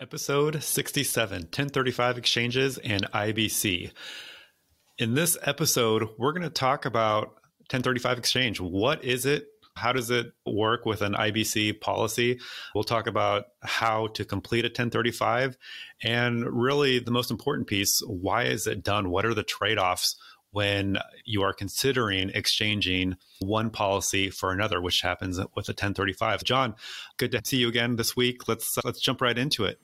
[0.00, 3.92] Episode 67 1035 Exchanges and IBC.
[4.98, 7.28] In this episode, we're going to talk about
[7.70, 8.60] 1035 Exchange.
[8.60, 9.46] What is it?
[9.76, 12.40] How does it work with an IBC policy?
[12.74, 15.56] We'll talk about how to complete a 1035
[16.02, 19.10] and really the most important piece why is it done?
[19.10, 20.16] What are the trade offs
[20.54, 26.44] when you are considering exchanging one policy for another, which happens with a 1035.
[26.44, 26.76] John,
[27.16, 28.46] good to see you again this week.
[28.46, 29.80] Let's uh, let's jump right into it.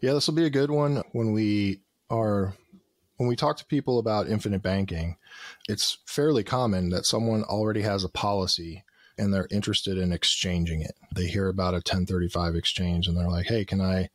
[0.00, 2.54] Yeah, this will be a good one when we are
[3.16, 5.16] when we talk to people about infinite banking.
[5.68, 8.84] It's fairly common that someone already has a policy
[9.18, 10.94] and they're interested in exchanging it.
[11.12, 14.10] They hear about a 1035 exchange and they're like, "Hey, can I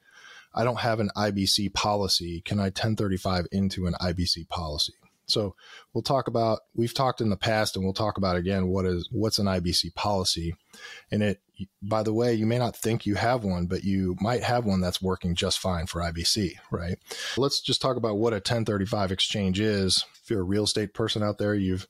[0.56, 2.40] I don't have an IBC policy.
[2.46, 4.94] Can I 1035 into an IBC policy?"
[5.32, 5.56] So
[5.94, 9.08] we'll talk about, we've talked in the past and we'll talk about again, what is,
[9.12, 10.54] what's an IBC policy.
[11.12, 11.42] And it,
[11.82, 14.82] by the way, you may not think you have one, but you might have one
[14.82, 16.98] that's working just fine for IBC, right?
[17.38, 20.06] Let's just talk about what a 1035 exchange is.
[20.24, 21.88] If you're a real estate person out there, you've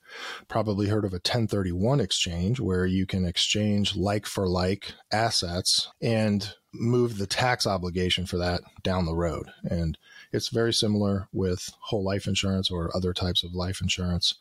[0.48, 6.54] probably heard of a 1031 exchange where you can exchange like for like assets and
[6.74, 9.52] move the tax obligation for that down the road.
[9.64, 9.98] And
[10.32, 14.36] it's very similar with whole life insurance or other types of life insurance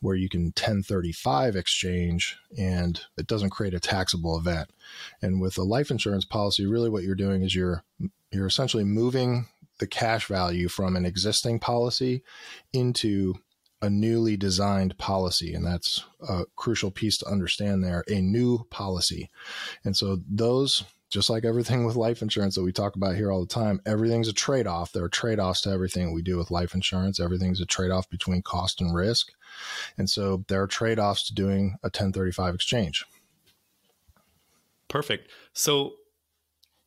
[0.00, 4.70] where you can 1035 exchange and it doesn't create a taxable event.
[5.22, 7.84] And with a life insurance policy, really what you're doing is you're
[8.30, 9.46] you're essentially moving
[9.78, 12.22] the cash value from an existing policy
[12.72, 13.34] into
[13.82, 15.54] a newly designed policy.
[15.54, 19.30] And that's a crucial piece to understand there, a new policy.
[19.84, 23.40] And so those just like everything with life insurance that we talk about here all
[23.40, 24.92] the time, everything's a trade off.
[24.92, 27.18] There are trade offs to everything we do with life insurance.
[27.18, 29.32] Everything's a trade off between cost and risk.
[29.98, 33.04] And so there are trade offs to doing a 1035 exchange.
[34.88, 35.30] Perfect.
[35.52, 35.94] So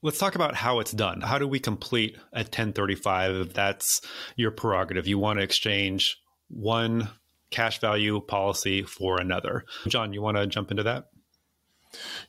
[0.02, 1.22] let's talk about how it's done.
[1.22, 4.02] How do we complete a 1035 if that's
[4.36, 5.06] your prerogative?
[5.06, 6.18] You want to exchange
[6.50, 7.10] one
[7.52, 9.66] cash value policy for another.
[9.88, 11.10] John, you want to jump into that?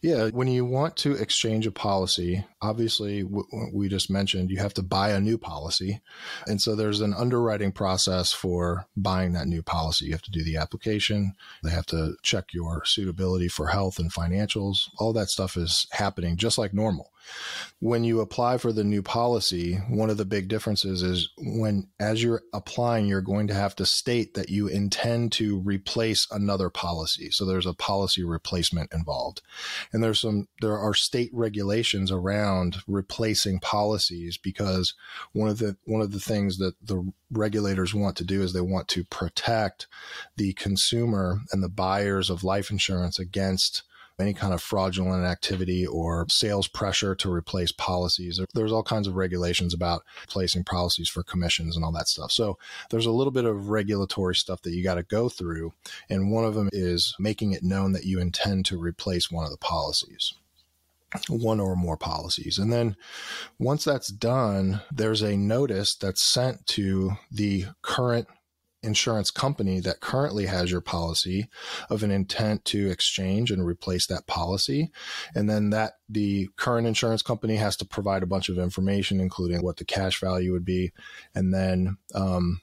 [0.02, 4.74] Yeah, when you want to exchange a policy, obviously, w- we just mentioned you have
[4.74, 6.00] to buy a new policy.
[6.46, 10.06] And so there's an underwriting process for buying that new policy.
[10.06, 14.12] You have to do the application, they have to check your suitability for health and
[14.12, 14.90] financials.
[14.98, 17.10] All that stuff is happening just like normal.
[17.80, 22.22] When you apply for the new policy, one of the big differences is when, as
[22.22, 27.30] you're applying, you're going to have to state that you intend to replace another policy.
[27.30, 29.42] So there's a policy replacement involved.
[29.92, 34.94] And there's some, there are state regulations around replacing policies because
[35.32, 38.60] one of the, one of the things that the regulators want to do is they
[38.60, 39.86] want to protect
[40.36, 43.82] the consumer and the buyers of life insurance against
[44.20, 48.40] any kind of fraudulent activity or sales pressure to replace policies.
[48.54, 52.30] There's all kinds of regulations about placing policies for commissions and all that stuff.
[52.30, 52.58] So
[52.90, 55.72] there's a little bit of regulatory stuff that you got to go through.
[56.08, 59.50] And one of them is making it known that you intend to replace one of
[59.50, 60.34] the policies
[61.28, 62.58] one or more policies.
[62.58, 62.96] And then
[63.58, 68.26] once that's done, there's a notice that's sent to the current
[68.84, 71.48] insurance company that currently has your policy
[71.90, 74.90] of an intent to exchange and replace that policy.
[75.34, 79.62] And then that the current insurance company has to provide a bunch of information, including
[79.62, 80.92] what the cash value would be.
[81.34, 82.60] And then, um,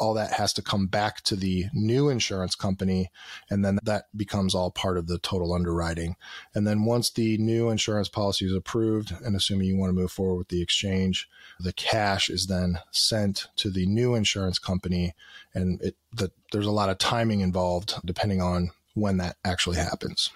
[0.00, 3.10] all that has to come back to the new insurance company.
[3.48, 6.16] And then that becomes all part of the total underwriting.
[6.54, 10.10] And then once the new insurance policy is approved, and assuming you want to move
[10.10, 11.28] forward with the exchange,
[11.60, 15.14] the cash is then sent to the new insurance company.
[15.54, 20.30] And it, the, there's a lot of timing involved depending on when that actually happens.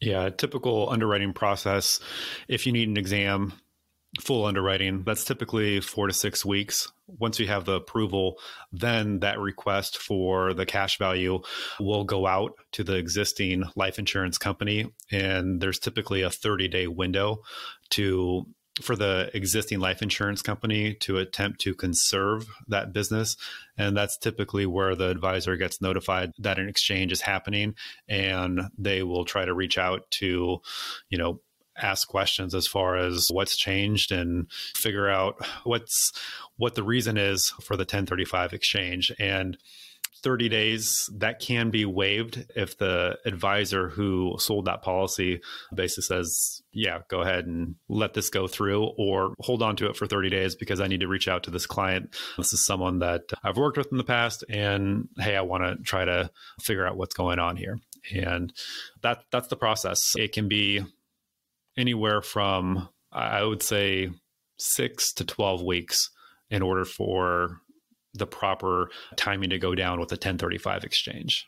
[0.00, 2.00] Yeah, typical underwriting process.
[2.48, 3.54] If you need an exam,
[4.20, 6.90] full underwriting, that's typically four to six weeks.
[7.06, 8.38] Once you have the approval,
[8.72, 11.40] then that request for the cash value
[11.78, 14.92] will go out to the existing life insurance company.
[15.10, 17.42] And there's typically a 30 day window
[17.90, 18.46] to
[18.82, 23.36] for the existing life insurance company to attempt to conserve that business.
[23.78, 27.74] And that's typically where the advisor gets notified that an exchange is happening
[28.08, 30.60] and they will try to reach out to,
[31.08, 31.40] you know,
[31.80, 36.12] ask questions as far as what's changed and figure out what's
[36.56, 39.12] what the reason is for the 1035 exchange.
[39.18, 39.58] And
[40.22, 45.40] 30 days that can be waived if the advisor who sold that policy
[45.72, 49.96] basically says yeah go ahead and let this go through or hold on to it
[49.96, 52.16] for 30 days because i need to reach out to this client.
[52.36, 55.76] This is someone that i've worked with in the past and hey i want to
[55.84, 56.30] try to
[56.60, 57.78] figure out what's going on here.
[58.14, 58.52] And
[59.02, 59.98] that that's the process.
[60.16, 60.82] It can be
[61.76, 64.10] anywhere from I would say
[64.58, 66.10] six to 12 weeks
[66.50, 67.60] in order for
[68.14, 71.46] the proper timing to go down with the 1035 exchange.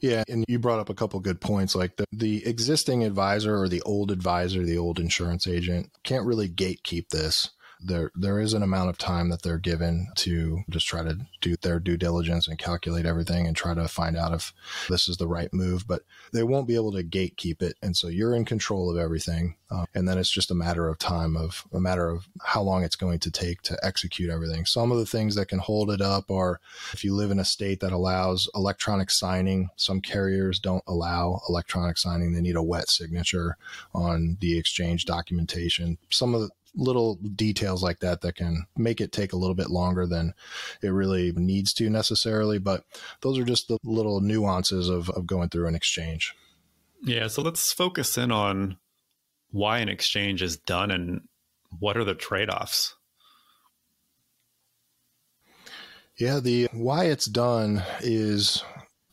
[0.00, 1.74] Yeah, and you brought up a couple good points.
[1.74, 6.48] Like the, the existing advisor or the old advisor, the old insurance agent can't really
[6.48, 7.50] gatekeep this
[7.80, 11.56] there there is an amount of time that they're given to just try to do
[11.62, 14.52] their due diligence and calculate everything and try to find out if
[14.88, 16.02] this is the right move but
[16.32, 17.76] they won't be able to gatekeep it.
[17.82, 19.56] And so you're in control of everything.
[19.70, 22.84] Uh, and then it's just a matter of time of a matter of how long
[22.84, 24.64] it's going to take to execute everything.
[24.64, 26.60] Some of the things that can hold it up are
[26.92, 31.98] if you live in a state that allows electronic signing some carriers don't allow electronic
[31.98, 32.32] signing.
[32.32, 33.56] They need a wet signature
[33.94, 35.98] on the exchange documentation.
[36.10, 39.68] Some of the, little details like that that can make it take a little bit
[39.68, 40.32] longer than
[40.80, 42.58] it really needs to necessarily.
[42.58, 42.84] But
[43.20, 46.34] those are just the little nuances of, of going through an exchange.
[47.02, 47.26] Yeah.
[47.26, 48.78] So let's focus in on
[49.50, 51.22] why an exchange is done and
[51.78, 52.94] what are the trade offs.
[56.18, 58.64] Yeah, the why it's done is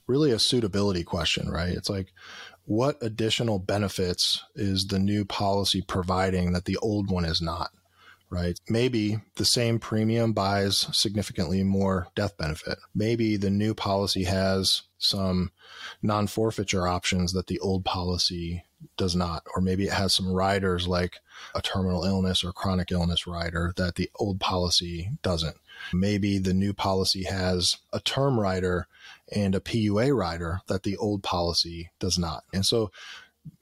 [0.07, 1.69] really a suitability question, right?
[1.69, 2.11] It's like
[2.65, 7.71] what additional benefits is the new policy providing that the old one is not?
[8.27, 8.59] Right.
[8.67, 12.79] Maybe the same premium buys significantly more death benefit.
[12.93, 15.51] Maybe the new policy has some
[16.01, 18.63] non forfeiture options that the old policy
[18.97, 19.43] does not.
[19.55, 21.19] Or maybe it has some riders like
[21.53, 25.57] a terminal illness or chronic illness rider that the old policy doesn't.
[25.93, 28.87] Maybe the new policy has a term rider
[29.33, 32.43] and a PUA rider that the old policy does not.
[32.53, 32.91] And so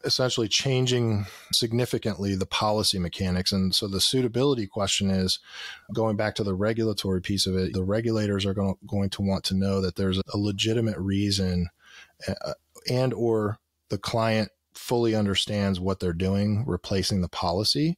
[0.03, 3.51] essentially changing significantly the policy mechanics.
[3.51, 5.39] And so the suitability question is
[5.93, 9.21] going back to the regulatory piece of it, the regulators are going to, going to
[9.21, 11.67] want to know that there's a legitimate reason
[12.27, 12.53] uh,
[12.89, 17.97] and or the client fully understands what they're doing, replacing the policy.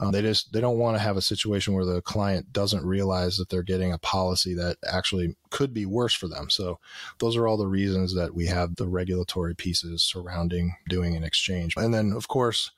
[0.00, 3.36] Um, they just they don't want to have a situation where the client doesn't realize
[3.36, 6.50] that they're getting a policy that actually could be worse for them.
[6.50, 6.78] So
[7.18, 11.74] those are all the reasons that we have the regulatory pieces surrounding doing an exchange.
[11.76, 12.72] And then of course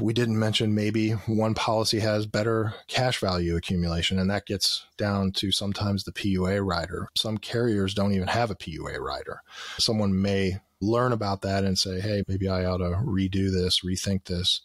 [0.00, 5.32] we didn't mention maybe one policy has better cash value accumulation, and that gets down
[5.32, 7.08] to sometimes the PUA rider.
[7.16, 9.40] Some carriers don't even have a PUA rider.
[9.78, 14.24] Someone may learn about that and say, hey, maybe I ought to redo this, rethink
[14.24, 14.60] this.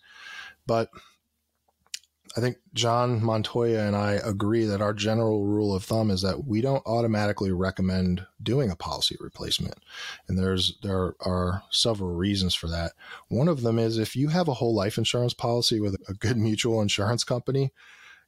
[0.67, 0.89] But
[2.35, 6.45] I think John Montoya and I agree that our general rule of thumb is that
[6.45, 9.75] we don't automatically recommend doing a policy replacement.
[10.27, 12.93] And there's there are several reasons for that.
[13.27, 16.37] One of them is if you have a whole life insurance policy with a good
[16.37, 17.73] mutual insurance company,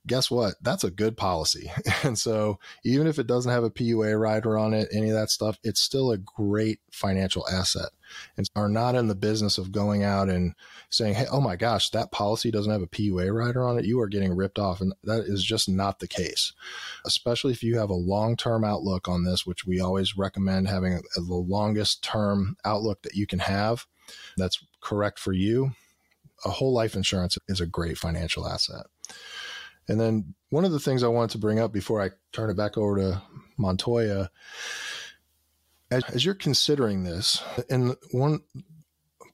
[0.06, 0.56] guess what?
[0.62, 1.72] That's a good policy.
[2.04, 5.30] And so even if it doesn't have a PUA rider on it, any of that
[5.30, 7.92] stuff, it's still a great financial asset
[8.36, 10.54] and are not in the business of going out and
[10.90, 13.86] saying, Hey, oh my gosh, that policy doesn't have a PUA rider on it.
[13.86, 14.82] You are getting ripped off.
[14.82, 16.52] And that is just not the case,
[17.06, 21.02] especially if you have a long term outlook on this, which we always recommend having
[21.16, 23.86] the longest term outlook that you can have.
[24.36, 25.72] That's correct for you.
[26.44, 28.88] A whole life insurance is a great financial asset.
[29.88, 32.58] And then one of the things I wanted to bring up before I turn it
[32.58, 33.22] back over to
[33.58, 34.30] Montoya,
[35.92, 38.42] as, as you're considering this, and one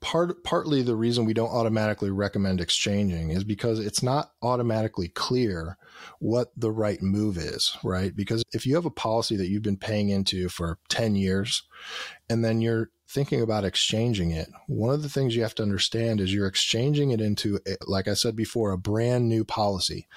[0.01, 5.77] part partly the reason we don't automatically recommend exchanging is because it's not automatically clear
[6.19, 8.15] what the right move is, right?
[8.15, 11.63] Because if you have a policy that you've been paying into for 10 years
[12.29, 16.21] and then you're thinking about exchanging it, one of the things you have to understand
[16.21, 20.07] is you're exchanging it into, like I said before, a brand new policy.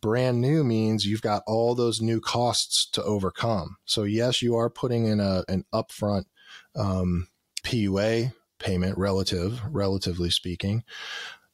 [0.00, 3.76] Brand new means you've got all those new costs to overcome.
[3.84, 6.24] So yes, you are putting in a, an upfront,
[6.74, 7.28] um,
[7.64, 10.84] PUA payment relative, relatively speaking.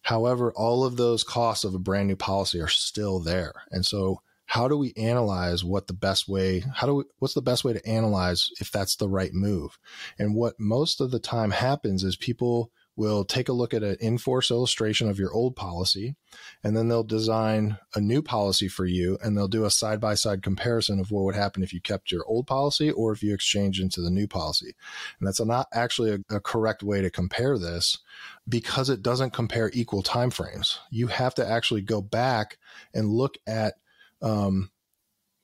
[0.02, 3.52] However, all of those costs of a brand new policy are still there.
[3.70, 7.40] And so how do we analyze what the best way how do we what's the
[7.40, 9.78] best way to analyze if that's the right move
[10.18, 13.96] and what most of the time happens is people will take a look at an
[14.00, 16.14] in-force illustration of your old policy
[16.62, 21.00] and then they'll design a new policy for you and they'll do a side-by-side comparison
[21.00, 24.02] of what would happen if you kept your old policy or if you exchange into
[24.02, 24.74] the new policy.
[25.18, 27.98] And that's not actually a, a correct way to compare this
[28.46, 30.78] because it doesn't compare equal time frames.
[30.90, 32.58] You have to actually go back
[32.92, 33.74] and look at
[34.20, 34.70] um,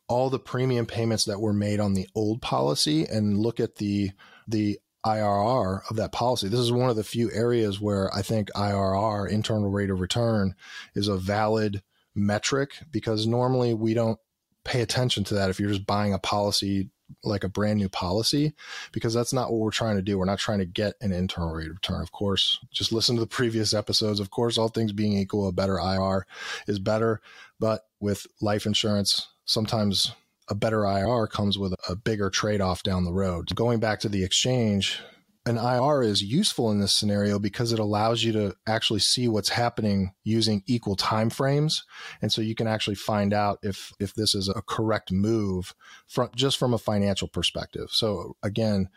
[0.07, 4.11] all the premium payments that were made on the old policy and look at the
[4.47, 6.49] the IRR of that policy.
[6.49, 10.55] This is one of the few areas where I think IRR, internal rate of return,
[10.95, 11.83] is a valid
[12.15, 14.19] metric because normally we don't
[14.65, 16.91] pay attention to that if you're just buying a policy
[17.25, 18.53] like a brand new policy
[18.93, 20.19] because that's not what we're trying to do.
[20.19, 22.03] We're not trying to get an internal rate of return.
[22.03, 24.21] Of course, just listen to the previous episodes.
[24.21, 26.27] Of course, all things being equal, a better IR
[26.67, 27.21] is better.
[27.59, 30.13] But with life insurance, sometimes
[30.49, 33.55] a better IR comes with a bigger trade off down the road.
[33.55, 35.01] Going back to the exchange,
[35.47, 39.49] an IR is useful in this scenario because it allows you to actually see what's
[39.49, 41.85] happening using equal time frames.
[42.21, 45.75] And so you can actually find out if if this is a correct move
[46.07, 47.89] from just from a financial perspective.
[47.91, 48.89] So again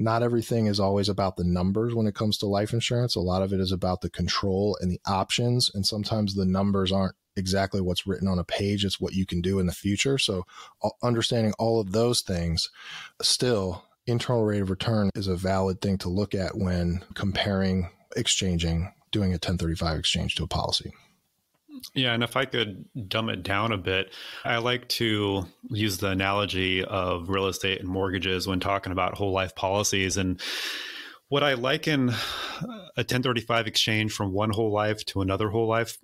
[0.00, 3.14] not everything is always about the numbers when it comes to life insurance.
[3.14, 5.70] A lot of it is about the control and the options.
[5.74, 9.40] And sometimes the numbers aren't exactly what's written on a page it's what you can
[9.40, 10.46] do in the future so
[11.02, 12.70] understanding all of those things
[13.20, 18.92] still internal rate of return is a valid thing to look at when comparing exchanging,
[19.10, 20.92] doing a 1035 exchange to a policy.
[21.94, 24.12] Yeah, and if I could dumb it down a bit,
[24.44, 29.32] I like to use the analogy of real estate and mortgages when talking about whole
[29.32, 30.16] life policies.
[30.16, 30.40] And
[31.28, 35.96] what I liken a 1035 exchange from one whole life to another whole life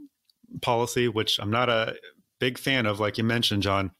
[0.62, 1.96] policy, which I'm not a
[2.38, 3.92] big fan of, like you mentioned, John.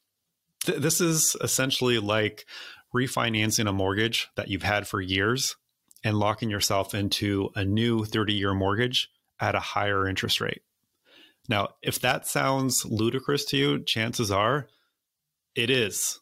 [0.65, 2.47] Th- this is essentially like
[2.95, 5.57] refinancing a mortgage that you've had for years
[6.05, 9.11] and locking yourself into a new 30 year mortgage
[9.41, 10.62] at a higher interest rate.
[11.49, 14.69] Now, if that sounds ludicrous to you, chances are
[15.55, 16.21] it is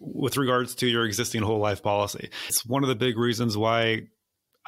[0.00, 2.30] with regards to your existing whole life policy.
[2.48, 4.08] It's one of the big reasons why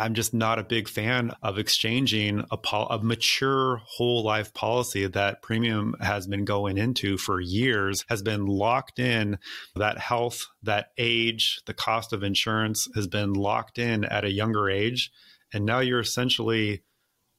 [0.00, 5.08] I'm just not a big fan of exchanging a, pol- a mature whole life policy
[5.08, 9.38] that premium has been going into for years, has been locked in.
[9.74, 14.70] That health, that age, the cost of insurance has been locked in at a younger
[14.70, 15.10] age.
[15.52, 16.84] And now you're essentially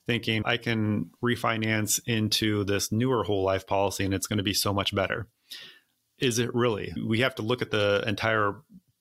[0.05, 4.53] thinking, I can refinance into this newer whole life policy and it's going to be
[4.53, 5.27] so much better.
[6.17, 6.93] Is it really?
[7.07, 8.55] We have to look at the entire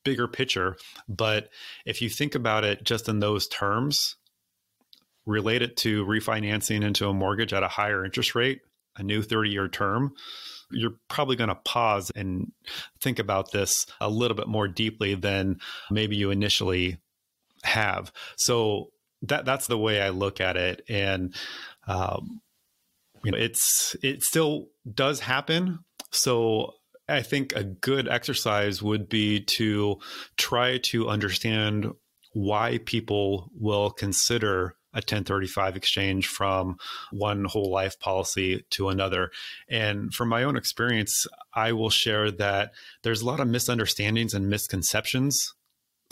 [0.08, 0.74] bigger picture.
[1.06, 1.50] But
[1.84, 4.16] if you think about it just in those terms,
[5.26, 8.62] relate it to refinancing into a mortgage at a higher interest rate,
[8.96, 10.14] a new 30 year term,
[10.70, 12.50] you're probably going to pause and
[13.02, 15.60] think about this a little bit more deeply than
[15.90, 16.96] maybe you initially
[17.62, 18.10] have.
[18.38, 18.88] So
[19.20, 21.34] that that's the way I look at it, and
[21.86, 22.40] um,
[23.24, 25.80] you know, it's it still does happen.
[26.12, 26.74] So
[27.08, 29.98] I think a good exercise would be to
[30.36, 31.90] try to understand
[32.32, 36.76] why people will consider a 1035 exchange from
[37.10, 39.30] one whole life policy to another.
[39.68, 42.72] And from my own experience, I will share that
[43.02, 45.54] there's a lot of misunderstandings and misconceptions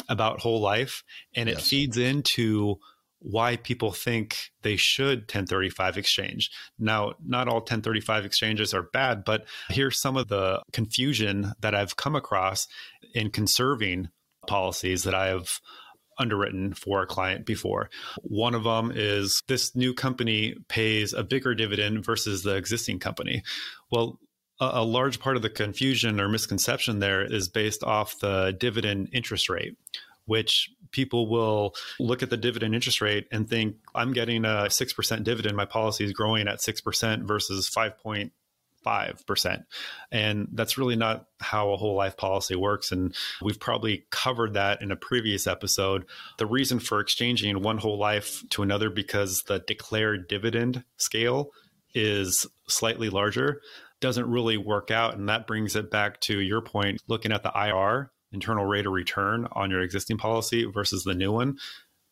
[0.09, 1.03] about whole life,
[1.35, 1.59] and yes.
[1.59, 2.79] it feeds into
[3.21, 6.51] why people think they should 1035 exchange.
[6.79, 11.97] Now, not all 1035 exchanges are bad, but here's some of the confusion that I've
[11.97, 12.67] come across
[13.15, 14.09] in conserving
[14.47, 15.61] policies that I have
[16.19, 17.91] underwritten for a client before.
[18.23, 23.43] One of them is this new company pays a bigger dividend versus the existing company.
[23.91, 24.19] Well,
[24.59, 29.51] a, large part of the confusion or misconception there is based off the dividend interest
[29.51, 29.77] rate
[30.27, 35.25] which people will look at the dividend interest rate and think I'm getting a 6%
[35.25, 35.57] dividend.
[35.57, 39.65] My policy is growing at 6% versus 5.5%.
[40.13, 42.93] And that's really not how a whole life policy works.
[42.93, 46.07] And we've probably covered that in a previous episode.
[46.39, 51.51] The reason for exchanging one whole life to another because the declared dividend scale
[51.95, 53.63] is slightly larger
[54.01, 55.17] doesn't really work out.
[55.17, 58.93] And that brings it back to your point looking at the IR internal rate of
[58.93, 61.59] return on your existing policy versus the new one,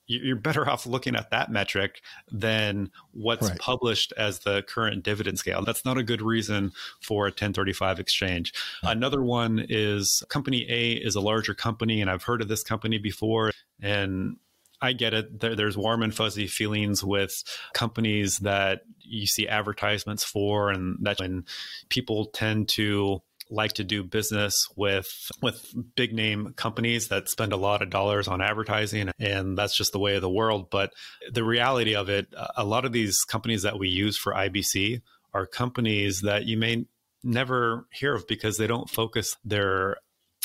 [0.06, 3.58] you're better off looking at that metric than what's right.
[3.58, 5.62] published as the current dividend scale.
[5.64, 8.52] That's not a good reason for a 1035 exchange.
[8.82, 12.98] Another one is company A is a larger company, and I've heard of this company
[12.98, 13.52] before.
[13.80, 14.36] And
[14.80, 15.40] I get it.
[15.40, 17.42] There, there's warm and fuzzy feelings with
[17.72, 21.46] companies that you see advertisements for, and that when
[21.88, 25.06] people tend to like to do business with
[25.42, 29.92] with big name companies that spend a lot of dollars on advertising and that's just
[29.92, 30.70] the way of the world.
[30.70, 30.92] But
[31.30, 35.46] the reality of it a lot of these companies that we use for IBC are
[35.46, 36.86] companies that you may
[37.22, 39.96] never hear of because they don't focus their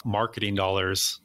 [0.05, 1.19] marketing dollars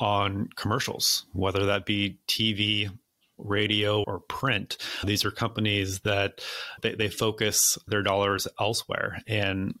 [0.00, 2.90] on commercials whether that be TV
[3.38, 4.76] radio or print.
[5.04, 6.40] These are companies that
[6.82, 9.20] they, they focus their dollars elsewhere.
[9.26, 9.74] And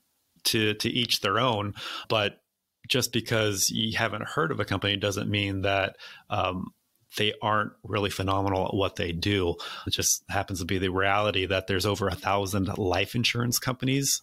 [0.46, 1.74] to to each their own.
[2.08, 2.40] But
[2.88, 5.96] just because you haven't heard of a company doesn't mean that
[6.30, 6.72] um,
[7.16, 9.56] they aren't really phenomenal at what they do.
[9.86, 14.22] It just happens to be the reality that there's over a thousand life insurance companies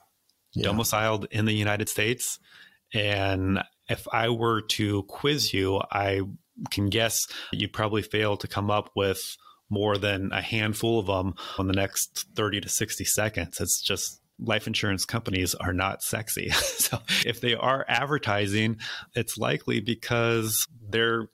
[0.53, 0.63] yeah.
[0.63, 2.39] domiciled in the United States.
[2.93, 6.21] And if I were to quiz you, I
[6.69, 7.19] can guess
[7.51, 9.37] you'd probably fail to come up with
[9.69, 13.59] more than a handful of them in the next 30 to 60 seconds.
[13.59, 16.49] It's just life insurance companies are not sexy.
[16.51, 18.77] so if they are advertising,
[19.15, 21.27] it's likely because they're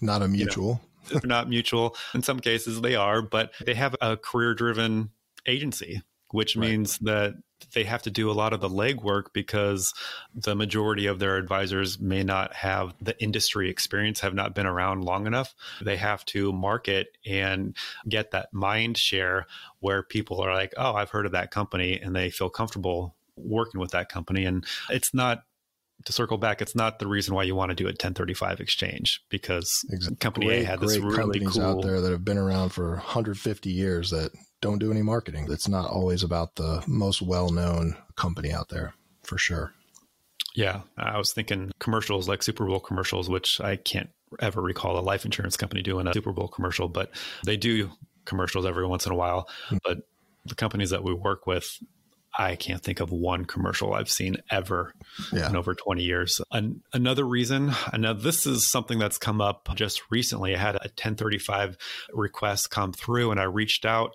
[0.00, 0.80] not a mutual.
[1.08, 1.96] You know, they're not mutual.
[2.14, 5.10] In some cases, they are, but they have a career driven
[5.46, 6.68] agency, which right.
[6.68, 7.34] means that
[7.74, 9.92] they have to do a lot of the legwork because
[10.34, 15.04] the majority of their advisors may not have the industry experience, have not been around
[15.04, 15.54] long enough.
[15.82, 17.76] They have to market and
[18.08, 19.46] get that mind share
[19.80, 23.80] where people are like, oh, I've heard of that company and they feel comfortable working
[23.80, 24.44] with that company.
[24.44, 25.42] And it's not
[26.04, 29.22] to circle back, it's not the reason why you want to do a 1035 exchange
[29.28, 30.16] because exactly.
[30.16, 33.70] company great, A had this really cool out there that have been around for 150
[33.70, 35.46] years that don't do any marketing.
[35.50, 39.72] It's not always about the most well-known company out there, for sure.
[40.54, 44.08] Yeah, I was thinking commercials like Super Bowl commercials, which I can't
[44.40, 47.10] ever recall a life insurance company doing a Super Bowl commercial, but
[47.44, 47.90] they do
[48.24, 49.48] commercials every once in a while.
[49.66, 49.76] Mm-hmm.
[49.84, 49.98] But
[50.46, 51.78] the companies that we work with
[52.38, 54.92] I can't think of one commercial I've seen ever
[55.32, 55.48] yeah.
[55.48, 56.40] in over 20 years.
[56.52, 60.54] An- another reason, and now this is something that's come up just recently.
[60.54, 61.76] I had a 1035
[62.12, 64.12] request come through, and I reached out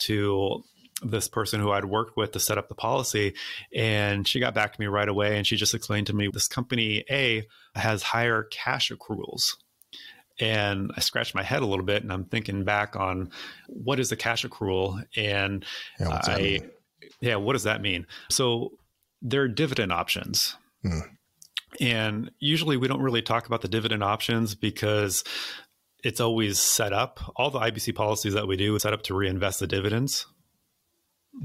[0.00, 0.62] to
[1.02, 3.34] this person who I'd worked with to set up the policy.
[3.74, 6.48] And she got back to me right away and she just explained to me this
[6.48, 9.56] company A has higher cash accruals.
[10.38, 13.30] And I scratched my head a little bit and I'm thinking back on
[13.66, 15.02] what is a cash accrual?
[15.16, 15.64] And
[16.00, 16.60] yeah, I,
[17.22, 18.06] yeah, what does that mean?
[18.28, 18.72] So
[19.22, 20.56] there are dividend options.
[20.82, 20.98] Hmm.
[21.80, 25.24] And usually we don't really talk about the dividend options because
[26.02, 27.20] it's always set up.
[27.36, 30.26] All the IBC policies that we do is set up to reinvest the dividends.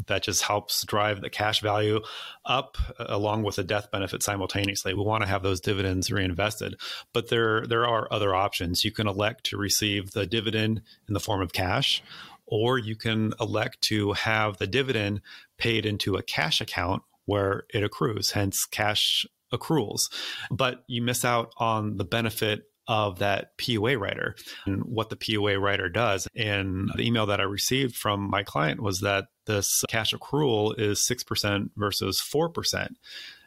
[0.08, 2.02] That just helps drive the cash value
[2.44, 4.94] up along with the death benefit simultaneously.
[4.94, 6.76] We want to have those dividends reinvested.
[7.14, 8.84] But there there are other options.
[8.84, 12.04] You can elect to receive the dividend in the form of cash,
[12.48, 15.22] or you can elect to have the dividend
[15.58, 20.02] paid into a cash account where it accrues, hence cash accruals.
[20.50, 25.60] But you miss out on the benefit of that PUA rider and what the PUA
[25.60, 26.26] rider does.
[26.36, 31.06] And the email that I received from my client was that this cash accrual is
[31.10, 32.54] 6% versus 4%.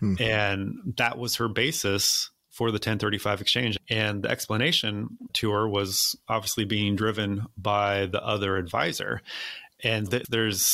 [0.02, 0.22] Mm-hmm.
[0.22, 3.78] And that was her basis for the 1035 exchange.
[3.88, 9.22] And the explanation to her was obviously being driven by the other advisor.
[9.82, 10.68] And th- there's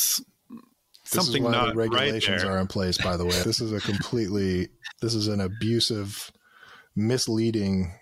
[1.05, 3.41] something this is why not the regulations right are in place by the way.
[3.41, 4.67] This is a completely
[4.99, 6.29] this is an abusive
[6.93, 7.93] misleading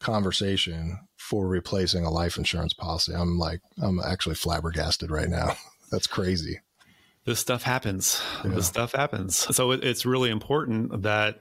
[0.00, 3.14] conversation for replacing a life insurance policy.
[3.14, 5.56] I'm like i'm actually flabbergasted right now.
[5.90, 6.60] That's crazy.
[7.24, 8.20] This stuff happens.
[8.44, 8.50] Yeah.
[8.50, 9.38] this stuff happens.
[9.56, 11.40] So it, it's really important that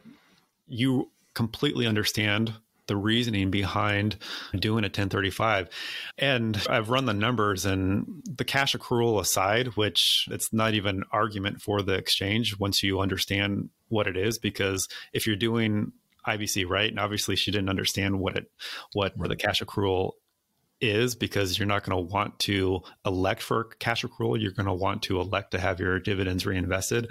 [0.66, 2.54] you completely understand
[2.88, 4.18] the reasoning behind
[4.60, 5.70] doing a 1035.
[6.18, 11.62] And I've run the numbers and the cash accrual aside, which it's not even argument
[11.62, 15.94] for the exchange once you understand what it is, because if you're doing
[16.28, 18.52] IBC right, and obviously she didn't understand what it
[18.92, 20.12] what the cash accrual
[20.82, 24.42] is because you're not going to want to elect for cash accrual.
[24.42, 27.08] You're going to want to elect to have your dividends reinvested.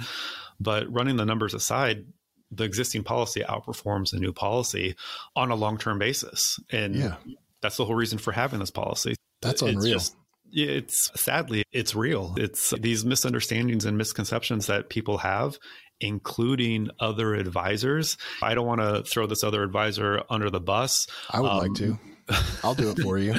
[0.60, 2.04] But running the numbers aside,
[2.50, 4.94] the existing policy outperforms the new policy
[5.36, 6.58] on a long term basis.
[6.70, 7.16] And yeah.
[7.60, 9.14] that's the whole reason for having this policy.
[9.42, 9.98] That's it's unreal.
[9.98, 10.16] Just,
[10.50, 12.34] it's sadly, it's real.
[12.38, 15.58] It's these misunderstandings and misconceptions that people have,
[16.00, 18.16] including other advisors.
[18.42, 21.06] I don't want to throw this other advisor under the bus.
[21.30, 21.98] I would um, like to.
[22.64, 23.34] I'll do it for you.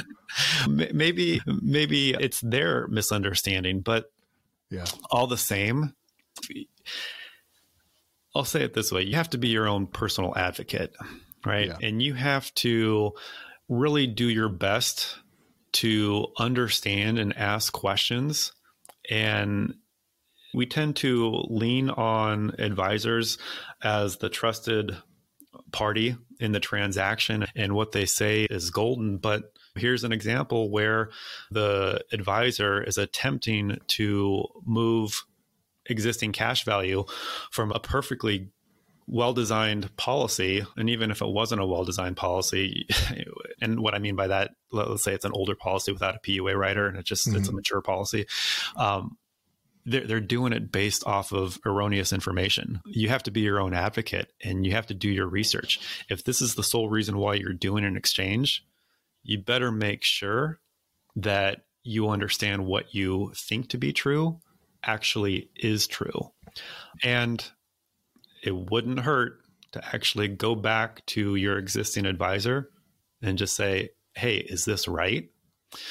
[0.68, 4.12] maybe, maybe it's their misunderstanding, but
[4.70, 5.94] yeah, all the same
[8.34, 10.94] I'll say it this way you have to be your own personal advocate,
[11.44, 11.68] right?
[11.68, 11.78] Yeah.
[11.82, 13.12] And you have to
[13.68, 15.16] really do your best
[15.72, 18.52] to understand and ask questions.
[19.08, 19.74] And
[20.52, 23.38] we tend to lean on advisors
[23.82, 24.96] as the trusted
[25.72, 29.18] party in the transaction, and what they say is golden.
[29.18, 31.10] But here's an example where
[31.50, 35.24] the advisor is attempting to move
[35.86, 37.04] existing cash value
[37.50, 38.50] from a perfectly
[39.06, 40.64] well designed policy.
[40.76, 42.86] And even if it wasn't a well designed policy,
[43.60, 46.56] and what I mean by that, let's say it's an older policy without a PUA
[46.56, 47.36] rider and it just mm-hmm.
[47.36, 47.56] it's a mm-hmm.
[47.56, 48.26] mature policy.
[48.76, 49.16] Um,
[49.86, 52.80] they're, they're doing it based off of erroneous information.
[52.86, 55.80] You have to be your own advocate and you have to do your research.
[56.08, 58.64] If this is the sole reason why you're doing an exchange,
[59.22, 60.60] you better make sure
[61.16, 64.38] that you understand what you think to be true
[64.84, 66.32] actually is true.
[67.02, 67.44] And
[68.42, 69.40] it wouldn't hurt
[69.72, 72.70] to actually go back to your existing advisor
[73.22, 75.28] and just say, hey, is this right?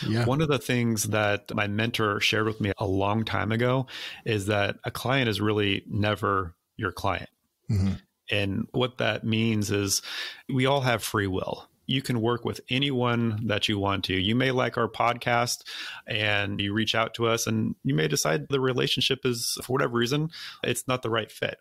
[0.06, 0.26] Yeah.
[0.26, 3.88] One of the things that my mentor shared with me a long time ago
[4.26, 7.30] is that a client is really never your client.
[7.72, 7.94] Mm-hmm.
[8.32, 10.02] And what that means is
[10.54, 11.68] we all have free will.
[11.90, 14.14] You can work with anyone that you want to.
[14.14, 15.64] You may like our podcast
[16.06, 19.98] and you reach out to us, and you may decide the relationship is, for whatever
[19.98, 20.30] reason,
[20.64, 21.58] it's not the right fit.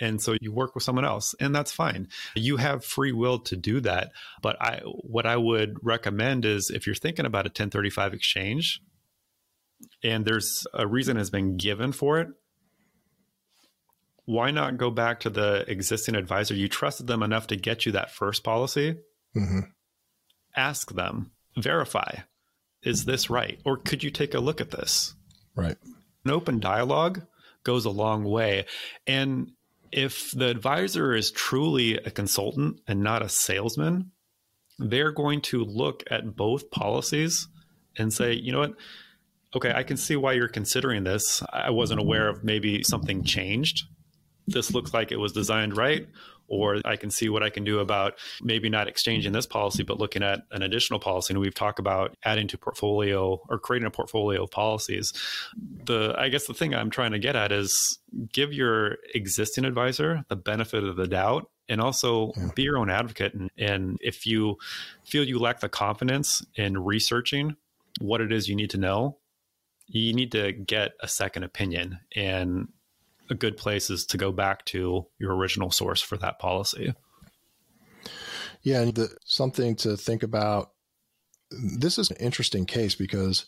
[0.00, 2.08] And so you work with someone else, and that's fine.
[2.34, 4.12] You have free will to do that.
[4.40, 8.80] But I, what I would recommend is if you're thinking about a 1035 exchange,
[10.02, 12.28] and there's a reason has been given for it,
[14.24, 16.54] why not go back to the existing advisor?
[16.54, 18.96] You trusted them enough to get you that first policy.
[19.38, 19.60] Mm-hmm.
[20.56, 22.20] Ask them, verify,
[22.82, 23.60] is this right?
[23.64, 25.14] Or could you take a look at this?
[25.54, 25.76] Right.
[26.24, 27.22] An open dialogue
[27.64, 28.66] goes a long way.
[29.06, 29.52] And
[29.92, 34.12] if the advisor is truly a consultant and not a salesman,
[34.78, 37.48] they're going to look at both policies
[37.96, 38.74] and say, you know what?
[39.56, 41.42] Okay, I can see why you're considering this.
[41.52, 43.84] I wasn't aware of maybe something changed
[44.48, 46.08] this looks like it was designed right
[46.48, 49.98] or I can see what I can do about maybe not exchanging this policy, but
[49.98, 51.34] looking at an additional policy.
[51.34, 55.12] And we've talked about adding to portfolio or creating a portfolio of policies.
[55.84, 57.98] The I guess the thing I'm trying to get at is
[58.32, 62.48] give your existing advisor the benefit of the doubt and also yeah.
[62.54, 63.34] be your own advocate.
[63.34, 64.56] And, and if you
[65.04, 67.56] feel you lack the confidence in researching
[68.00, 69.18] what it is you need to know,
[69.86, 71.98] you need to get a second opinion.
[72.14, 72.68] And
[73.30, 76.94] a good place is to go back to your original source for that policy.
[78.62, 80.70] Yeah, and the, something to think about.
[81.50, 83.46] This is an interesting case because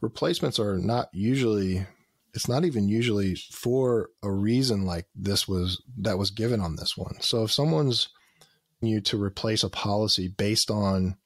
[0.00, 1.86] replacements are not usually.
[2.32, 6.96] It's not even usually for a reason like this was that was given on this
[6.96, 7.20] one.
[7.20, 8.08] So if someone's
[8.80, 11.16] you to replace a policy based on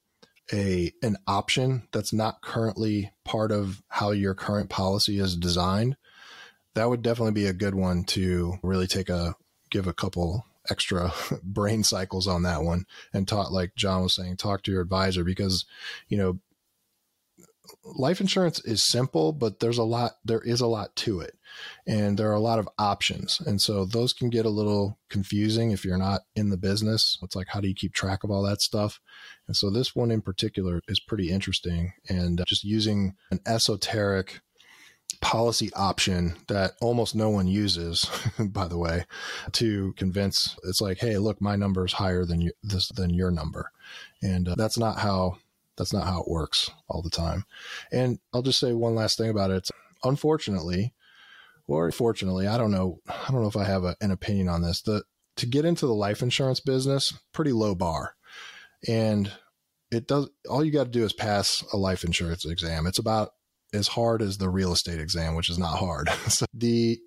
[0.51, 5.95] a an option that's not currently part of how your current policy is designed,
[6.75, 9.35] that would definitely be a good one to really take a
[9.69, 11.11] give a couple extra
[11.43, 12.85] brain cycles on that one.
[13.13, 15.65] And talk like John was saying talk to your advisor because
[16.07, 16.39] you know
[17.85, 21.35] life insurance is simple but there's a lot there is a lot to it.
[21.87, 23.41] And there are a lot of options.
[23.43, 27.17] And so those can get a little confusing if you're not in the business.
[27.23, 28.99] It's like how do you keep track of all that stuff?
[29.47, 31.93] And so this one in particular is pretty interesting.
[32.07, 34.41] And just using an esoteric
[35.21, 39.05] policy option that almost no one uses, by the way,
[39.53, 43.31] to convince it's like, hey, look, my number is higher than you, this than your
[43.31, 43.71] number,
[44.21, 45.37] and uh, that's not how
[45.77, 47.45] that's not how it works all the time.
[47.91, 49.69] And I'll just say one last thing about it.
[50.03, 50.93] Unfortunately,
[51.67, 52.99] or fortunately, I don't know.
[53.07, 54.81] I don't know if I have a, an opinion on this.
[54.81, 55.03] The
[55.37, 58.15] to get into the life insurance business, pretty low bar,
[58.87, 59.31] and
[59.91, 60.29] it does.
[60.49, 62.87] All you got to do is pass a life insurance exam.
[62.87, 63.33] It's about
[63.73, 66.09] as hard as the real estate exam, which is not hard.
[66.27, 66.99] so the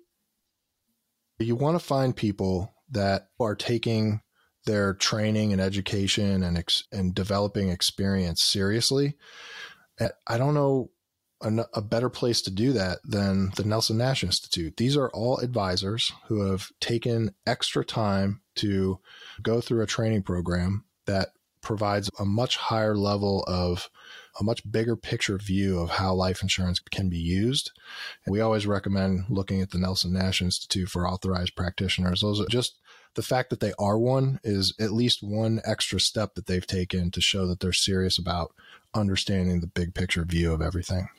[1.39, 4.21] you want to find people that are taking
[4.65, 9.15] their training and education and ex, and developing experience seriously.
[10.27, 10.89] I don't know
[11.43, 14.77] a, a better place to do that than the Nelson Nash Institute.
[14.77, 18.99] These are all advisors who have taken extra time to
[19.41, 21.29] go through a training program that
[21.61, 23.89] provides a much higher level of
[24.39, 27.71] a much bigger picture view of how life insurance can be used.
[28.27, 32.21] We always recommend looking at the Nelson Nash Institute for authorized practitioners.
[32.21, 32.79] Those are just
[33.15, 37.11] the fact that they are one is at least one extra step that they've taken
[37.11, 38.53] to show that they're serious about
[38.93, 41.09] understanding the big picture view of everything.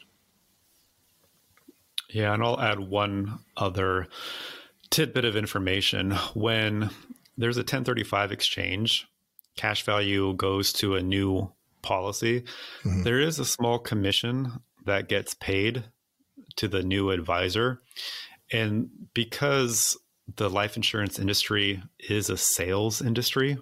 [2.11, 4.09] Yeah, and I'll add one other
[4.91, 6.13] tidbit of information.
[6.35, 6.91] When
[7.37, 9.09] there's a 1035 exchange,
[9.57, 11.53] cash value goes to a new
[11.85, 12.41] policy,
[12.83, 13.05] mm-hmm.
[13.05, 14.51] there is a small commission
[14.85, 15.85] that gets paid
[16.57, 17.81] to the new advisor.
[18.53, 19.97] And because
[20.37, 23.59] the life insurance industry is a sales industry,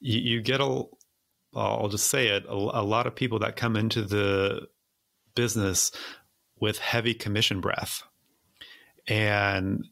[0.00, 0.84] you, you get a,
[1.54, 4.68] I'll just say it, a, a lot of people that come into the
[5.34, 5.92] business
[6.60, 8.02] with heavy commission breath.
[9.08, 9.84] And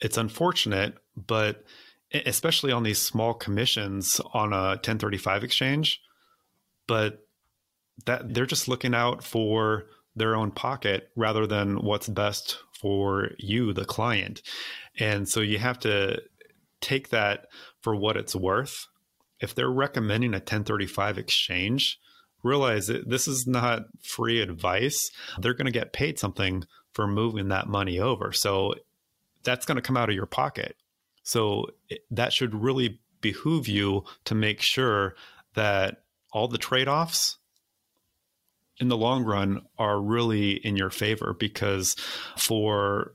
[0.00, 1.64] it's unfortunate, but
[2.12, 6.00] especially on these small commissions on a 1035 exchange
[6.86, 7.26] but
[8.04, 13.72] that they're just looking out for their own pocket rather than what's best for you
[13.72, 14.42] the client.
[14.98, 16.22] And so you have to
[16.80, 17.46] take that
[17.80, 18.86] for what it's worth.
[19.40, 21.98] If they're recommending a 1035 exchange
[22.42, 25.10] realize that this is not free advice.
[25.38, 28.32] They're going to get paid something for moving that money over.
[28.32, 28.74] So
[29.42, 30.76] that's going to come out of your pocket.
[31.26, 31.66] So
[32.12, 35.16] that should really behoove you to make sure
[35.54, 37.38] that all the trade offs
[38.78, 41.96] in the long run are really in your favor because
[42.36, 43.14] for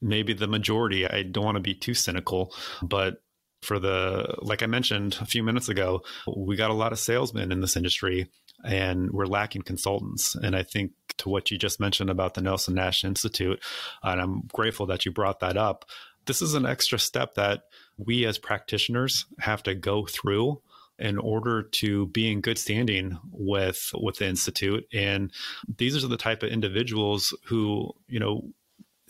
[0.00, 3.22] maybe the majority, I don't want to be too cynical, but
[3.60, 6.00] for the, like I mentioned a few minutes ago,
[6.34, 8.30] we got a lot of salesmen in this industry
[8.64, 10.34] and we're lacking consultants.
[10.34, 13.62] And I think to what you just mentioned about the Nelson Nash Institute,
[14.02, 15.84] and I'm grateful that you brought that up.
[16.26, 17.64] This is an extra step that
[17.96, 20.60] we as practitioners have to go through
[20.98, 25.32] in order to be in good standing with with the institute and
[25.78, 28.52] these are the type of individuals who you know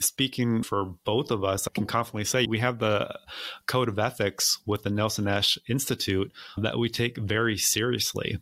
[0.03, 3.19] speaking for both of us, I can confidently say we have the
[3.67, 8.39] code of ethics with the Nelson Nash Institute that we take very seriously.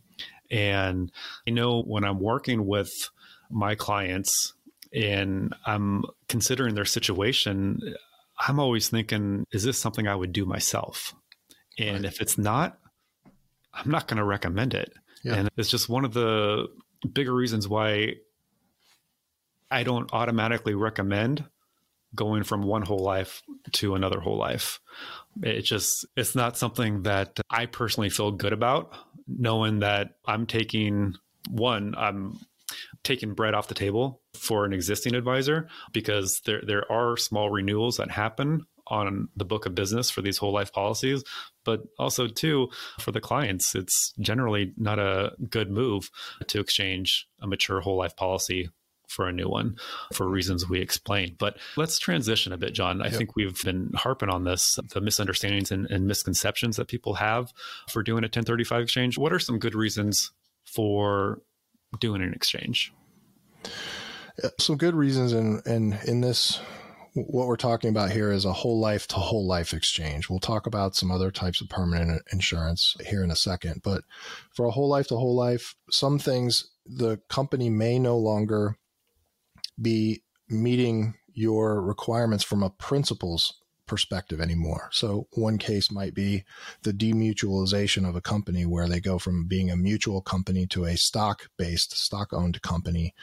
[0.49, 1.11] And
[1.47, 2.91] I know when I'm working with
[3.49, 4.53] my clients
[4.93, 7.79] and I'm considering their situation,
[8.47, 11.13] I'm always thinking, is this something I would do myself?
[11.77, 12.77] And if it's not,
[13.73, 14.91] I'm not going to recommend it.
[15.23, 15.35] Yeah.
[15.35, 16.67] And it's just one of the
[17.13, 18.15] bigger reasons why
[19.69, 21.45] I don't automatically recommend
[22.13, 23.41] going from one whole life
[23.73, 24.79] to another whole life.
[25.41, 28.93] It just it's not something that I personally feel good about
[29.27, 31.15] knowing that I'm taking
[31.49, 32.37] one I'm
[33.03, 37.97] taking bread off the table for an existing advisor because there there are small renewals
[37.97, 41.23] that happen on the book of business for these whole life policies
[41.63, 42.67] but also too
[42.99, 46.09] for the clients it's generally not a good move
[46.47, 48.69] to exchange a mature whole life policy
[49.11, 49.75] for a new one
[50.13, 51.35] for reasons we explained.
[51.37, 53.01] But let's transition a bit, John.
[53.01, 53.15] I yep.
[53.15, 57.51] think we've been harping on this the misunderstandings and, and misconceptions that people have
[57.89, 59.17] for doing a 1035 exchange.
[59.17, 60.31] What are some good reasons
[60.63, 61.41] for
[61.99, 62.93] doing an exchange?
[64.43, 66.59] Uh, some good reasons, and in, in, in this
[67.13, 70.29] what we're talking about here is a whole life to whole life exchange.
[70.29, 74.03] We'll talk about some other types of permanent insurance here in a second, but
[74.55, 78.77] for a whole life to whole life, some things the company may no longer
[79.81, 83.60] be meeting your requirements from a principles
[83.91, 84.87] perspective anymore.
[84.93, 86.45] So one case might be
[86.83, 90.95] the demutualization of a company where they go from being a mutual company to a
[90.95, 93.13] stock based, stock owned company,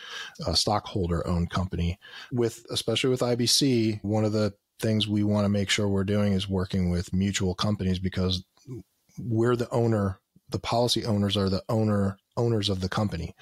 [0.46, 1.98] a stockholder owned company.
[2.31, 6.35] With, especially with IBC, one of the things we want to make sure we're doing
[6.35, 8.44] is working with mutual companies because
[9.18, 13.35] we're the owner, the policy owners are the owner, owners of the company.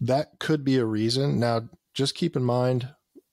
[0.00, 1.38] That could be a reason.
[1.38, 2.88] Now, just keep in mind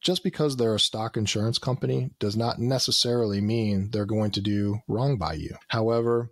[0.05, 4.77] just because they're a stock insurance company does not necessarily mean they're going to do
[4.87, 5.55] wrong by you.
[5.69, 6.29] However,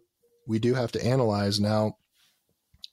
[0.48, 1.98] we do have to analyze now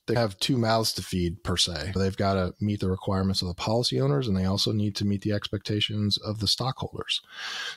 [0.07, 1.93] they have two mouths to feed per se.
[1.95, 5.05] They've got to meet the requirements of the policy owners and they also need to
[5.05, 7.21] meet the expectations of the stockholders.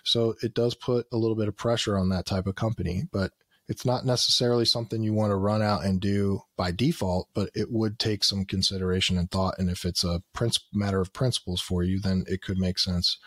[0.02, 3.32] So it does put a little bit of pressure on that type of company, but
[3.68, 7.70] it's not necessarily something you want to run out and do by default, but it
[7.70, 9.54] would take some consideration and thought.
[9.58, 10.22] And if it's a
[10.72, 13.18] matter of principles for you, then it could make sense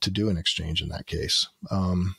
[0.00, 1.48] to do an exchange in that case.
[1.70, 2.16] Um,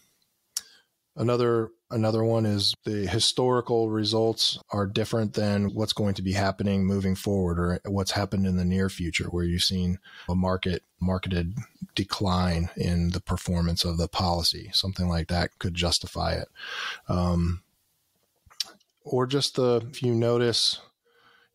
[1.15, 6.85] another another one is the historical results are different than what's going to be happening
[6.85, 11.57] moving forward or what's happened in the near future where you've seen a market marketed
[11.95, 14.69] decline in the performance of the policy.
[14.73, 16.47] Something like that could justify it.
[17.09, 17.63] Um,
[19.03, 20.79] or just the, if you notice,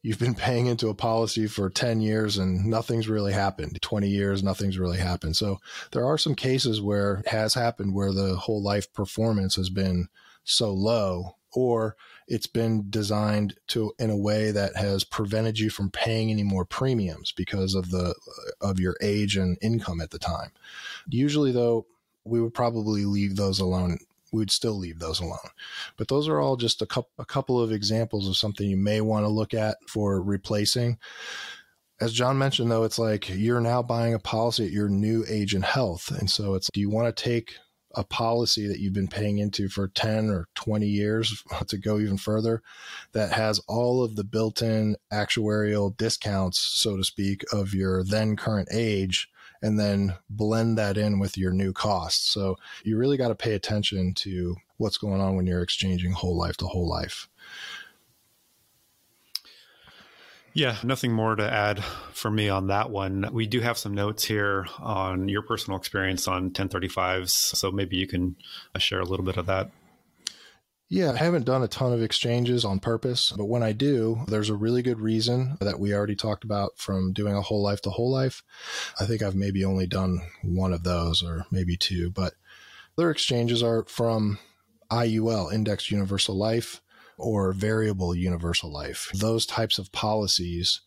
[0.02, 4.42] you've been paying into a policy for 10 years and nothing's really happened 20 years
[4.42, 5.58] nothing's really happened so
[5.92, 10.08] there are some cases where it has happened where the whole life performance has been
[10.44, 11.96] so low or
[12.28, 16.64] it's been designed to in a way that has prevented you from paying any more
[16.64, 18.14] premiums because of the
[18.60, 20.50] of your age and income at the time.
[21.08, 21.86] Usually though,
[22.24, 23.98] we would probably leave those alone.
[24.32, 25.38] We'd still leave those alone.
[25.96, 29.00] But those are all just a couple a couple of examples of something you may
[29.00, 30.98] want to look at for replacing
[32.00, 35.54] as John mentioned, though, it's like you're now buying a policy at your new age
[35.54, 36.10] and health.
[36.10, 37.56] And so it's, do you want to take
[37.94, 42.18] a policy that you've been paying into for 10 or 20 years to go even
[42.18, 42.62] further
[43.12, 48.36] that has all of the built in actuarial discounts, so to speak, of your then
[48.36, 49.28] current age
[49.66, 52.32] and then blend that in with your new costs.
[52.32, 56.38] So you really got to pay attention to what's going on when you're exchanging whole
[56.38, 57.28] life to whole life.
[60.54, 63.28] Yeah, nothing more to add for me on that one.
[63.32, 68.06] We do have some notes here on your personal experience on 1035s, so maybe you
[68.06, 68.36] can
[68.74, 69.70] uh, share a little bit of that.
[70.88, 74.50] Yeah, I haven't done a ton of exchanges on purpose, but when I do, there's
[74.50, 77.90] a really good reason that we already talked about from doing a whole life to
[77.90, 78.44] whole life.
[79.00, 82.34] I think I've maybe only done one of those or maybe two, but
[82.96, 84.38] other exchanges are from
[84.90, 86.80] IUL, Indexed Universal Life,
[87.18, 89.10] or Variable Universal Life.
[89.12, 90.82] Those types of policies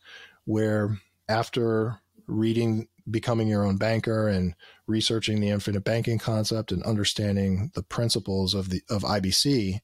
[0.46, 4.56] where after reading becoming your own banker and
[4.88, 9.80] researching the infinite banking concept and understanding the principles of the of IBC,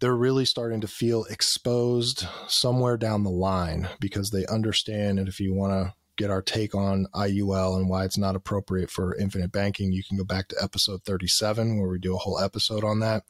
[0.00, 5.40] they're really starting to feel exposed somewhere down the line because they understand and if
[5.40, 9.52] you want to get our take on IUL and why it's not appropriate for infinite
[9.52, 13.00] banking, you can go back to episode 37 where we do a whole episode on
[13.00, 13.24] that.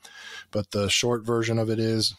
[0.51, 2.14] But the short version of it is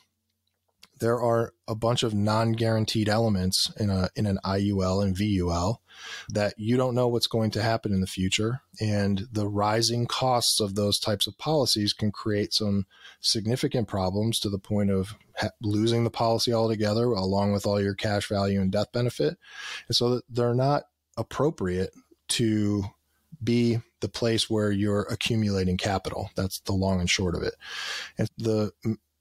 [1.00, 5.82] there are a bunch of non-guaranteed elements in a in an IUL and VUL
[6.30, 10.60] that you don't know what's going to happen in the future and the rising costs
[10.60, 12.86] of those types of policies can create some
[13.20, 17.96] significant problems to the point of ha- losing the policy altogether along with all your
[17.96, 19.38] cash value and death benefit
[19.88, 20.84] and so they're not
[21.18, 21.92] appropriate
[22.28, 22.84] to
[23.44, 26.30] be the place where you're accumulating capital.
[26.36, 27.56] That's the long and short of it.
[28.18, 28.72] And the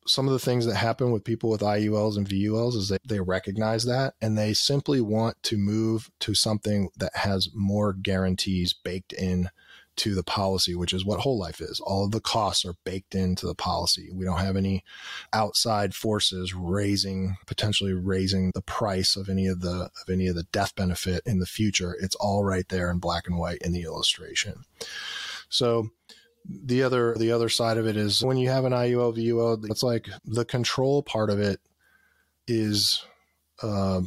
[0.07, 3.21] some of the things that happen with people with IULs and VULs is that they
[3.21, 9.13] recognize that and they simply want to move to something that has more guarantees baked
[9.13, 9.51] in
[9.97, 11.81] to the policy, which is what whole life is.
[11.81, 14.11] All of the costs are baked into the policy.
[14.13, 14.85] We don't have any
[15.33, 20.45] outside forces raising, potentially raising the price of any of the, of any of the
[20.45, 21.97] death benefit in the future.
[21.99, 24.65] It's all right there in black and white in the illustration.
[25.49, 25.89] So
[26.49, 29.83] the other the other side of it is when you have an IUL VUL, it's
[29.83, 31.61] like the control part of it
[32.47, 33.05] is
[33.63, 34.03] uh,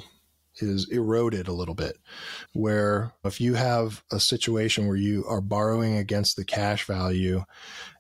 [0.58, 1.98] is eroded a little bit.
[2.54, 7.44] Where if you have a situation where you are borrowing against the cash value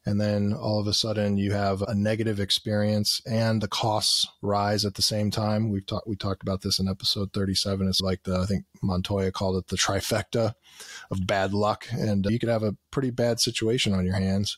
[0.09, 4.83] and then all of a sudden you have a negative experience and the costs rise
[4.83, 5.69] at the same time.
[5.69, 7.87] We've talked we talked about this in episode 37.
[7.87, 10.55] It's like the I think Montoya called it the trifecta
[11.11, 14.57] of bad luck, and you could have a pretty bad situation on your hands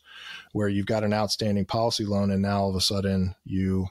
[0.53, 3.87] where you've got an outstanding policy loan, and now all of a sudden you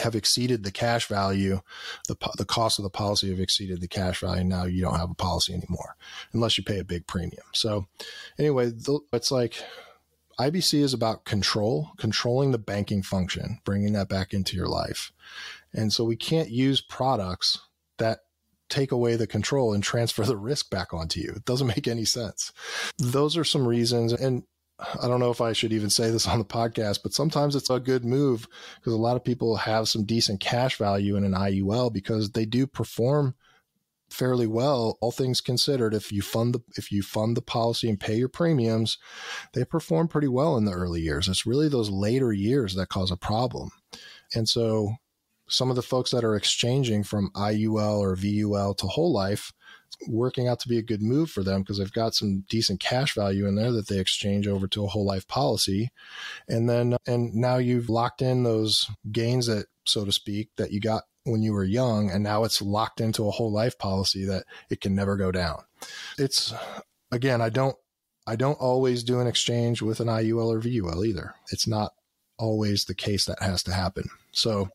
[0.00, 1.62] have exceeded the cash value,
[2.06, 4.44] the the cost of the policy have exceeded the cash value.
[4.44, 5.96] Now you don't have a policy anymore
[6.34, 7.44] unless you pay a big premium.
[7.54, 7.86] So,
[8.38, 8.72] anyway,
[9.12, 9.62] it's like
[10.38, 15.12] IBC is about control, controlling the banking function, bringing that back into your life.
[15.72, 17.58] And so we can't use products
[17.98, 18.20] that
[18.68, 21.32] take away the control and transfer the risk back onto you.
[21.36, 22.52] It doesn't make any sense.
[22.98, 24.12] Those are some reasons.
[24.12, 24.42] And
[24.78, 27.70] I don't know if I should even say this on the podcast, but sometimes it's
[27.70, 28.46] a good move
[28.76, 32.44] because a lot of people have some decent cash value in an IUL because they
[32.44, 33.34] do perform
[34.10, 37.98] fairly well all things considered if you fund the if you fund the policy and
[37.98, 38.98] pay your premiums
[39.52, 41.28] they perform pretty well in the early years.
[41.28, 43.70] It's really those later years that cause a problem.
[44.34, 44.96] And so
[45.48, 49.52] some of the folks that are exchanging from IUL or VUL to whole life
[50.08, 53.14] working out to be a good move for them because they've got some decent cash
[53.14, 55.90] value in there that they exchange over to a whole life policy.
[56.48, 60.80] And then and now you've locked in those gains that so to speak that you
[60.80, 64.44] got when you were young and now it's locked into a whole life policy that
[64.70, 65.62] it can never go down.
[66.18, 66.54] It's
[67.10, 67.76] again, I don't
[68.26, 71.34] I don't always do an exchange with an IUL or VUL either.
[71.52, 71.92] It's not
[72.38, 74.08] always the case that has to happen.
[74.32, 74.70] So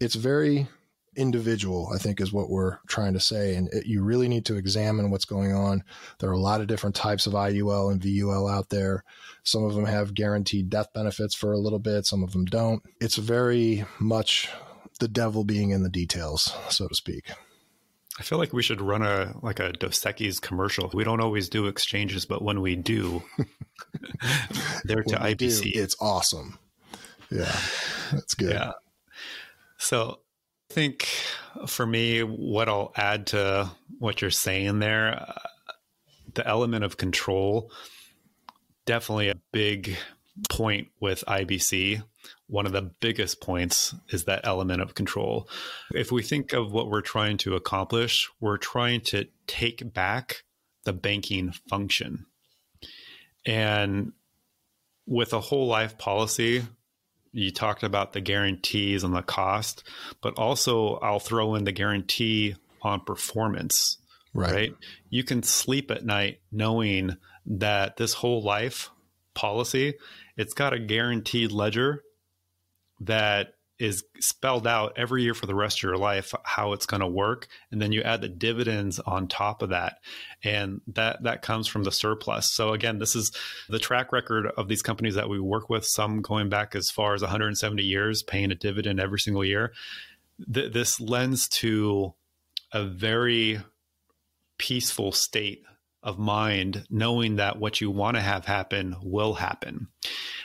[0.00, 0.68] it's very
[1.16, 3.54] individual, I think is what we're trying to say.
[3.54, 5.82] And it, you really need to examine what's going on.
[6.18, 9.04] There are a lot of different types of IUL and VUL out there.
[9.42, 12.06] Some of them have guaranteed death benefits for a little bit.
[12.06, 12.82] Some of them don't.
[13.00, 14.48] It's very much
[15.00, 17.30] the devil being in the details, so to speak.
[18.18, 20.90] I feel like we should run a like a Dos Equis commercial.
[20.92, 23.22] We don't always do exchanges, but when we do,
[24.84, 25.72] they're to IBC.
[25.72, 26.58] Do, it's awesome.
[27.30, 27.56] Yeah,
[28.12, 28.52] that's good.
[28.52, 28.72] Yeah.
[29.78, 30.20] So
[30.70, 31.08] I think
[31.66, 35.72] for me, what I'll add to what you're saying there, uh,
[36.34, 37.72] the element of control,
[38.84, 39.96] definitely a big
[40.50, 42.02] point with IBC
[42.50, 45.48] one of the biggest points is that element of control.
[45.94, 50.42] If we think of what we're trying to accomplish, we're trying to take back
[50.84, 52.26] the banking function.
[53.46, 54.12] And
[55.06, 56.64] with a whole life policy,
[57.32, 59.84] you talked about the guarantees and the cost,
[60.20, 63.98] but also I'll throw in the guarantee on performance.
[64.34, 64.52] Right.
[64.52, 64.74] right.
[65.08, 68.90] You can sleep at night knowing that this whole life
[69.34, 69.94] policy,
[70.36, 72.02] it's got a guaranteed ledger
[73.00, 77.00] that is spelled out every year for the rest of your life how it's going
[77.00, 79.96] to work and then you add the dividends on top of that
[80.44, 82.52] and that that comes from the surplus.
[82.52, 83.32] So again this is
[83.70, 87.14] the track record of these companies that we work with some going back as far
[87.14, 89.72] as 170 years paying a dividend every single year.
[90.52, 92.12] Th- this lends to
[92.72, 93.60] a very
[94.58, 95.64] peaceful state
[96.02, 99.88] of mind knowing that what you want to have happen will happen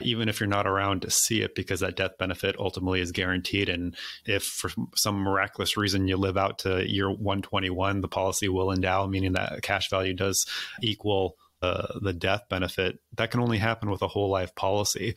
[0.02, 3.70] even if you're not around to see it because that death benefit ultimately is guaranteed.
[3.70, 8.72] And if for some miraculous reason you live out to year 121 the policy will
[8.72, 10.46] endow meaning that cash value does
[10.82, 13.00] equal uh, the death benefit.
[13.16, 15.16] That can only happen with a whole life policy.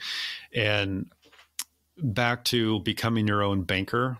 [0.54, 1.10] And
[1.98, 4.18] back to becoming your own banker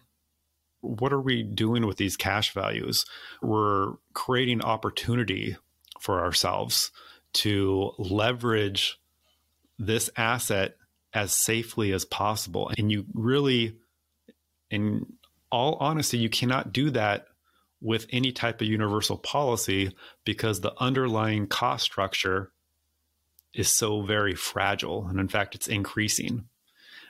[0.81, 3.05] what are we doing with these cash values?
[3.43, 5.57] We're creating opportunity
[6.01, 6.91] for ourselves
[7.35, 8.99] to leverage
[9.79, 10.77] this asset
[11.13, 12.71] as safely as possible.
[12.77, 13.77] And you really,
[14.71, 15.07] in
[15.51, 17.27] all honesty, you cannot do that
[17.81, 22.53] with any type of universal policy because the underlying cost structure
[23.55, 25.07] is so very fragile.
[25.07, 26.45] And in fact, it's increasing.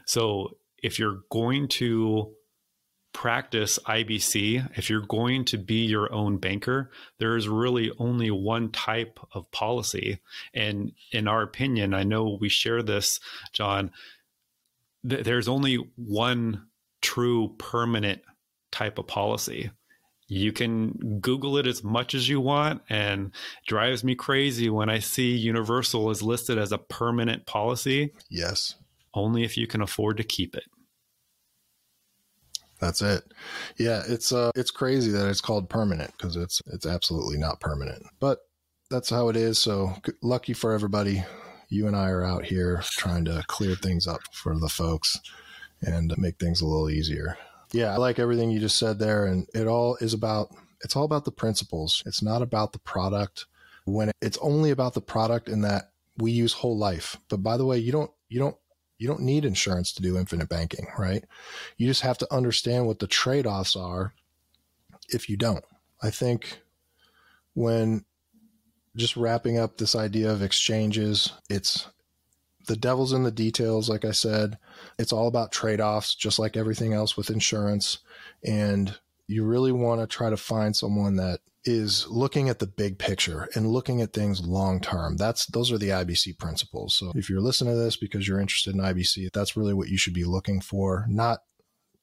[0.07, 2.33] So if you're going to
[3.19, 6.89] practice IBC, if you're going to be your own banker,
[7.19, 10.21] there is really only one type of policy.
[10.55, 13.19] And in our opinion, I know we share this,
[13.53, 13.91] John,
[15.09, 16.69] th- there's only one
[17.03, 18.23] true permanent
[18.71, 19.73] type of policy.
[20.29, 23.33] You can Google it as much as you want, and
[23.67, 28.13] drives me crazy when I see Universal is listed as a permanent policy.
[28.31, 28.77] Yes.
[29.13, 30.63] Only if you can afford to keep it.
[32.81, 33.25] That's it.
[33.77, 38.05] Yeah, it's uh it's crazy that it's called permanent because it's it's absolutely not permanent.
[38.21, 38.41] But
[38.91, 39.59] that's how it is.
[39.59, 41.25] So lucky for everybody.
[41.69, 45.19] You and I are out here trying to clear things up for the folks
[45.83, 47.37] and make things a little easier.
[47.73, 50.49] Yeah, I like everything you just said there and it all is about
[50.83, 52.03] it's all about the principles.
[52.07, 53.47] It's not about the product.
[53.85, 57.17] When it's only about the product in that we use whole life.
[57.29, 58.57] But by the way, you don't you don't
[58.99, 61.25] you don't need insurance to do infinite banking, right?
[61.77, 64.13] You just have to understand what the trade offs are
[65.09, 65.65] if you don't.
[66.03, 66.61] I think
[67.55, 68.05] when
[68.97, 71.87] just wrapping up this idea of exchanges, it's
[72.67, 74.59] the devil's in the details, like I said.
[74.99, 77.99] It's all about trade offs, just like everything else with insurance.
[78.45, 78.97] And
[79.27, 83.47] you really want to try to find someone that is looking at the big picture
[83.55, 85.19] and looking at things long term.
[85.19, 86.95] That's those are the IBC principles.
[86.95, 89.99] So if you're listening to this because you're interested in IBC, that's really what you
[89.99, 91.41] should be looking for, not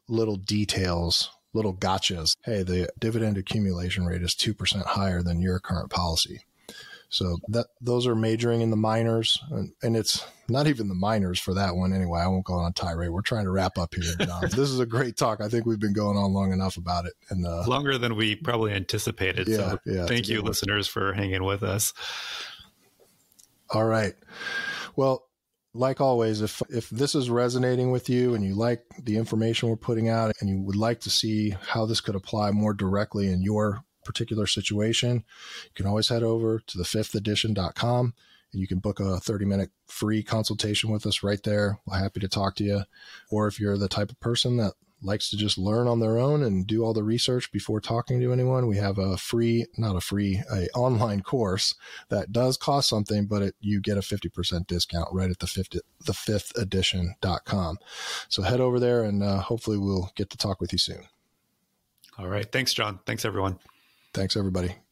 [0.07, 2.36] little details, little gotchas.
[2.43, 6.41] Hey, the dividend accumulation rate is 2% higher than your current policy.
[7.10, 11.39] So that those are majoring in the minors, and, and, it's not even the minors
[11.39, 12.20] for that one anyway.
[12.20, 13.10] I won't go on a tirade.
[13.10, 14.41] We're trying to wrap up here, John.
[14.43, 15.39] this is a great talk.
[15.39, 18.36] I think we've been going on long enough about it, and uh, longer than we
[18.36, 19.47] probably anticipated.
[19.47, 21.93] Yeah, so yeah, thank you, listeners, for hanging with us.
[23.70, 24.14] All right.
[24.95, 25.26] Well,
[25.74, 29.76] like always, if if this is resonating with you and you like the information we're
[29.76, 33.41] putting out and you would like to see how this could apply more directly in
[33.41, 35.24] your particular situation,
[35.66, 38.14] you can always head over to the fifth edition.com
[38.56, 41.80] and you can book a 30 minute free consultation with us right there.
[41.86, 42.82] We're happy to talk to you.
[43.30, 46.41] Or if you're the type of person that likes to just learn on their own
[46.41, 50.01] and do all the research before talking to anyone, we have a free, not a
[50.01, 51.76] free, a online course
[52.10, 55.76] that does cost something, but it, you get a 50% discount right at the fifth,
[56.06, 57.78] the fifth edition.com.
[58.30, 61.03] So head over there and uh, hopefully we'll get to talk with you soon.
[62.18, 62.49] All right.
[62.49, 62.99] Thanks, John.
[63.06, 63.60] Thanks, everyone.
[64.16, 64.85] Thanks, everybody.